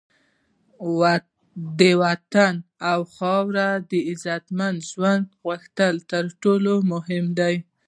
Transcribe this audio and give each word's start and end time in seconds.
د 1.79 1.81
وطن 2.03 2.53
او 2.91 2.99
خاوره 3.15 3.69
د 3.89 3.91
عزتمند 4.09 4.77
ژوند 4.89 5.25
غوښتنه 5.43 5.99
تر 6.11 6.25
ټولو 6.41 6.71
مهمه 6.91 7.33
ده. 7.39 7.51